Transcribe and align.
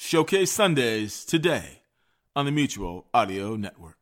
Showcase 0.00 0.52
Sundays 0.52 1.24
today 1.24 1.82
on 2.36 2.46
the 2.46 2.52
Mutual 2.52 3.06
Audio 3.12 3.56
Network. 3.56 3.96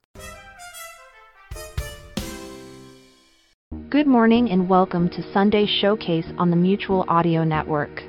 Good 3.88 4.06
morning 4.06 4.50
and 4.50 4.68
welcome 4.68 5.08
to 5.08 5.32
Sunday 5.32 5.64
Showcase 5.64 6.26
on 6.36 6.50
the 6.50 6.56
Mutual 6.56 7.06
Audio 7.08 7.44
Network. 7.44 8.02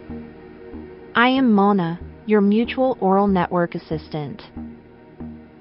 I 1.16 1.30
am 1.30 1.54
Mona, 1.54 1.98
your 2.26 2.41
Mutual 2.41 2.98
Audio 3.02 3.26
Network 3.26 3.73
assistant. 3.73 4.41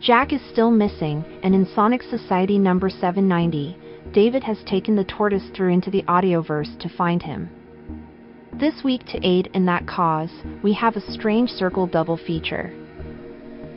Jack 0.00 0.32
is 0.32 0.40
still 0.50 0.72
missing, 0.72 1.24
and 1.44 1.54
in 1.54 1.64
Sonic 1.76 2.02
Society 2.02 2.58
number 2.58 2.90
790, 2.90 3.78
David 4.12 4.42
has 4.42 4.58
taken 4.64 4.96
the 4.96 5.04
tortoise 5.04 5.48
through 5.54 5.72
into 5.72 5.92
the 5.92 6.02
audioverse 6.02 6.76
to 6.80 6.88
find 6.88 7.22
him. 7.22 7.48
This 8.58 8.82
week, 8.82 9.04
to 9.08 9.18
aid 9.22 9.50
in 9.52 9.66
that 9.66 9.86
cause, 9.86 10.30
we 10.62 10.72
have 10.72 10.96
a 10.96 11.12
Strange 11.12 11.50
Circle 11.50 11.88
double 11.88 12.16
feature. 12.16 12.72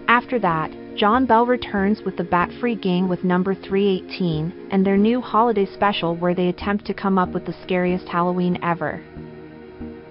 After 0.07 0.39
that, 0.39 0.71
John 0.95 1.25
Bell 1.25 1.45
returns 1.45 2.01
with 2.01 2.15
the 2.15 2.23
Bat 2.23 2.51
Free 2.61 2.75
Gang 2.75 3.09
with 3.09 3.25
number 3.25 3.53
318 3.53 4.69
and 4.71 4.85
their 4.85 4.95
new 4.95 5.19
holiday 5.19 5.65
special 5.65 6.15
where 6.15 6.33
they 6.33 6.47
attempt 6.47 6.85
to 6.85 6.93
come 6.93 7.17
up 7.17 7.33
with 7.33 7.45
the 7.45 7.55
scariest 7.61 8.07
Halloween 8.07 8.57
ever. 8.63 9.03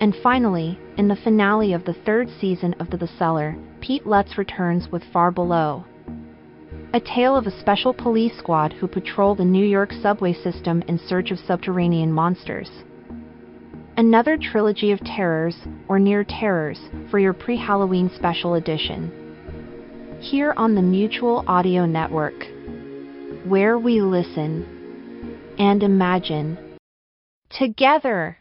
And 0.00 0.14
finally, 0.22 0.78
in 0.98 1.08
the 1.08 1.16
finale 1.16 1.72
of 1.72 1.86
the 1.86 1.96
third 2.04 2.28
season 2.38 2.74
of 2.74 2.90
The, 2.90 2.98
the 2.98 3.08
Cellar, 3.18 3.56
Pete 3.80 4.06
Lutz 4.06 4.36
returns 4.36 4.92
with 4.92 5.02
Far 5.14 5.30
Below. 5.30 5.86
A 6.92 7.00
tale 7.00 7.36
of 7.36 7.46
a 7.46 7.58
special 7.58 7.94
police 7.94 8.36
squad 8.36 8.74
who 8.74 8.86
patrol 8.86 9.34
the 9.34 9.46
New 9.46 9.64
York 9.64 9.92
subway 9.92 10.34
system 10.34 10.82
in 10.82 10.98
search 10.98 11.30
of 11.30 11.38
subterranean 11.38 12.12
monsters 12.12 12.68
another 13.98 14.38
trilogy 14.38 14.92
of 14.92 15.00
terrors 15.00 15.56
or 15.88 15.98
near 15.98 16.22
terrors 16.22 16.78
for 17.10 17.18
your 17.18 17.32
pre 17.32 17.56
Halloween 17.56 18.08
special 18.14 18.54
edition. 18.54 19.10
Here 20.20 20.54
on 20.56 20.76
the 20.76 20.82
Mutual 20.82 21.44
Audio 21.48 21.84
Network, 21.84 22.46
where 23.44 23.76
we 23.76 24.00
listen 24.00 24.64
and 25.58 25.82
imagine 25.82 26.56
together. 27.50 28.38